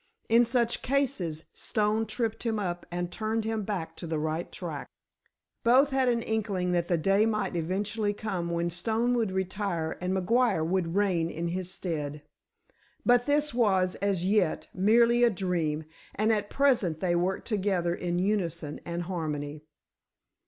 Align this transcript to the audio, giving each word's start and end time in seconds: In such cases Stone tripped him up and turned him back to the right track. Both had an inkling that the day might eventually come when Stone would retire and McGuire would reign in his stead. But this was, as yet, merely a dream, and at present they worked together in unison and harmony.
In 0.29 0.45
such 0.45 0.81
cases 0.81 1.45
Stone 1.53 2.07
tripped 2.07 2.41
him 2.41 2.57
up 2.57 2.87
and 2.89 3.11
turned 3.11 3.43
him 3.45 3.61
back 3.61 3.95
to 3.97 4.07
the 4.07 4.17
right 4.17 4.51
track. 4.51 4.87
Both 5.63 5.91
had 5.91 6.09
an 6.09 6.23
inkling 6.23 6.71
that 6.71 6.87
the 6.87 6.97
day 6.97 7.27
might 7.27 7.55
eventually 7.55 8.11
come 8.11 8.49
when 8.49 8.71
Stone 8.71 9.13
would 9.13 9.31
retire 9.31 9.99
and 10.01 10.11
McGuire 10.11 10.65
would 10.65 10.95
reign 10.95 11.29
in 11.29 11.49
his 11.49 11.69
stead. 11.69 12.23
But 13.05 13.27
this 13.27 13.53
was, 13.53 13.93
as 13.97 14.25
yet, 14.25 14.69
merely 14.73 15.23
a 15.23 15.29
dream, 15.29 15.85
and 16.15 16.33
at 16.33 16.49
present 16.49 16.99
they 16.99 17.15
worked 17.15 17.47
together 17.47 17.93
in 17.93 18.17
unison 18.17 18.79
and 18.83 19.03
harmony. 19.03 19.65